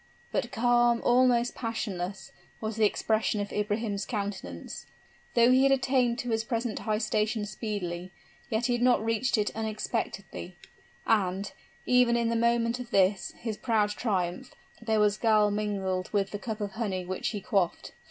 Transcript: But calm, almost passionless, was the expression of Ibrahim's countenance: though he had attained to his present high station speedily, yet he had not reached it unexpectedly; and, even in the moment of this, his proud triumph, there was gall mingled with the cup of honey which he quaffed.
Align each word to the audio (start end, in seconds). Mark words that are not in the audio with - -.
But 0.31 0.51
calm, 0.51 0.99
almost 1.03 1.53
passionless, 1.53 2.31
was 2.59 2.75
the 2.75 2.87
expression 2.87 3.39
of 3.39 3.53
Ibrahim's 3.53 4.03
countenance: 4.03 4.87
though 5.35 5.51
he 5.51 5.61
had 5.61 5.71
attained 5.71 6.17
to 6.19 6.31
his 6.31 6.43
present 6.43 6.79
high 6.79 6.97
station 6.97 7.45
speedily, 7.45 8.11
yet 8.49 8.65
he 8.65 8.73
had 8.73 8.81
not 8.81 9.05
reached 9.05 9.37
it 9.37 9.51
unexpectedly; 9.55 10.57
and, 11.05 11.51
even 11.85 12.17
in 12.17 12.29
the 12.29 12.35
moment 12.35 12.79
of 12.79 12.89
this, 12.89 13.33
his 13.37 13.57
proud 13.57 13.91
triumph, 13.91 14.55
there 14.81 14.99
was 14.99 15.19
gall 15.19 15.51
mingled 15.51 16.09
with 16.11 16.31
the 16.31 16.39
cup 16.39 16.61
of 16.61 16.71
honey 16.71 17.05
which 17.05 17.27
he 17.29 17.39
quaffed. 17.39 17.91